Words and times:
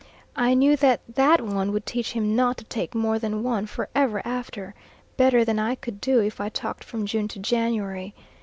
I 0.35 0.55
knew 0.55 0.75
that 0.77 1.01
that 1.09 1.41
one 1.41 1.71
would 1.73 1.85
teach 1.85 2.13
him 2.13 2.35
not 2.35 2.57
to 2.57 2.63
take 2.63 2.95
more 2.95 3.19
than 3.19 3.43
one 3.43 3.67
forever 3.67 4.23
after, 4.25 4.73
better 5.15 5.45
than 5.45 5.59
I 5.59 5.75
could 5.75 6.01
do 6.01 6.17
if 6.21 6.41
I 6.41 6.49
talked 6.49 6.83
from 6.83 7.05
June 7.05 7.27
to 7.27 7.37
January. 7.39 8.15